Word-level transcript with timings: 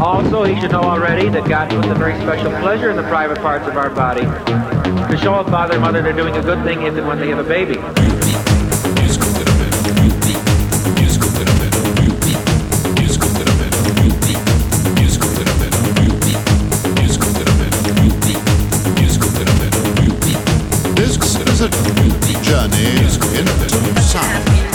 Also, 0.00 0.44
he 0.44 0.58
should 0.58 0.72
know 0.72 0.80
already 0.80 1.28
that 1.28 1.46
God 1.46 1.68
puts 1.68 1.88
a 1.88 1.94
very 1.94 2.18
special 2.22 2.50
pleasure 2.62 2.88
in 2.88 2.96
the 2.96 3.02
private 3.02 3.36
parts 3.38 3.68
of 3.68 3.76
our 3.76 3.90
body 3.90 4.22
to 4.22 5.18
show 5.18 5.34
a 5.34 5.44
father 5.44 5.74
and 5.74 5.82
mother 5.82 6.00
they're 6.00 6.14
doing 6.14 6.34
a 6.36 6.42
good 6.42 6.64
thing 6.64 6.84
and 6.84 7.06
when 7.06 7.18
they 7.18 7.28
have 7.28 7.38
a 7.38 7.44
baby. 7.44 7.74
Journey 22.42 23.04
into 23.38 24.00
sound. 24.00 24.69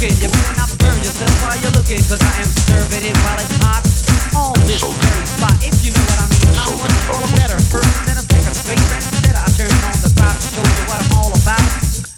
Cooking. 0.00 0.16
You 0.16 0.28
better 0.32 0.56
not 0.56 0.72
burn 0.80 0.96
yourself 1.04 1.32
while 1.44 1.58
you're 1.60 1.76
looking, 1.76 2.00
cause 2.08 2.20
I 2.24 2.32
am 2.40 2.48
serving 2.48 3.04
it 3.04 3.16
while 3.20 3.36
it's 3.36 3.56
hot. 3.60 3.84
On 4.32 4.56
this 4.64 4.80
very 4.80 5.26
spot, 5.28 5.56
if 5.60 5.76
you 5.84 5.92
know 5.92 6.04
what 6.08 6.18
I 6.20 6.26
mean. 6.32 6.56
I 6.56 6.64
want 6.72 6.88
to 6.88 7.00
go 7.04 7.16
better. 7.36 7.58
First, 7.68 7.92
then 8.08 8.16
I'm 8.16 8.24
second. 8.24 8.56
Straight 8.56 8.80
instead, 8.80 9.36
I 9.36 9.44
turn 9.58 9.68
on 9.68 9.98
the 10.00 10.10
crowd 10.16 10.36
to 10.40 10.48
show 10.48 10.64
you 10.64 10.84
what 10.88 10.98
I'm 11.04 11.12
all 11.20 11.32
about. 11.36 11.68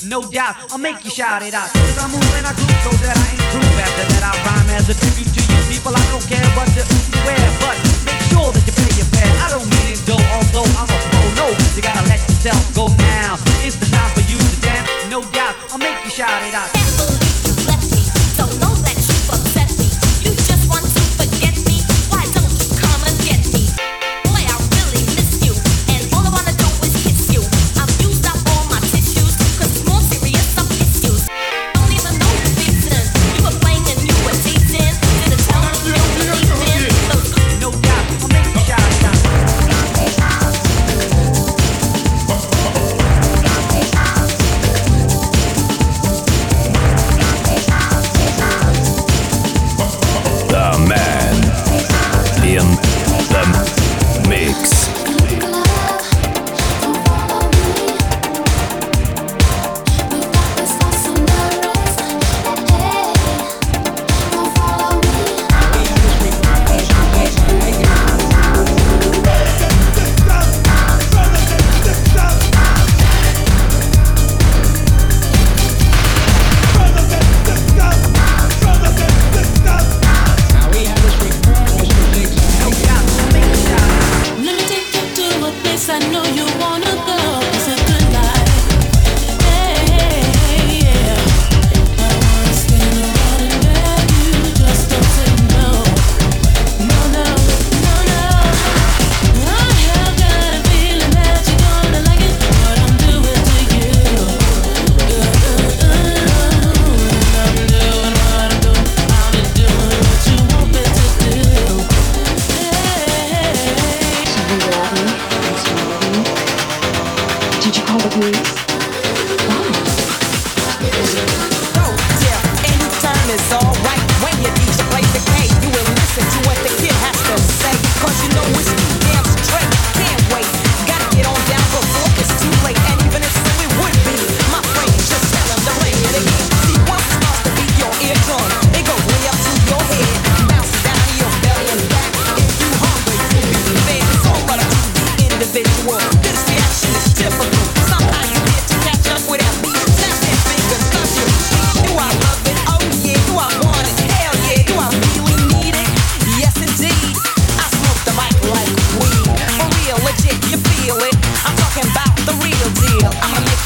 No 0.06 0.22
doubt, 0.30 0.70
I'll 0.70 0.78
make 0.78 1.02
you 1.02 1.10
shout 1.10 1.42
it 1.42 1.54
out. 1.54 1.72
Cause 1.74 1.98
I 1.98 2.06
move 2.06 2.30
and 2.38 2.46
I 2.46 2.52
groove 2.54 2.80
so 2.86 2.92
that 3.02 3.16
I 3.18 3.26
improve. 3.34 3.74
After 3.80 4.04
that, 4.14 4.22
I 4.30 4.32
rhyme 4.46 4.70
as 4.78 4.86
a 4.86 4.94
tribute 4.94 5.32
to 5.34 5.42
you 5.42 5.58
people. 5.72 5.94
I 5.96 6.04
don't 6.12 6.26
care 6.30 6.46
what 6.54 6.68
you 6.70 6.84
wear, 7.26 7.46
but 7.58 7.76
make 8.06 8.22
sure 8.30 8.52
that 8.52 8.62
you 8.62 8.74
pay 8.78 8.92
your 8.94 9.08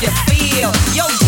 you 0.02 0.10
feel. 0.26 0.72
Yo 0.94 1.25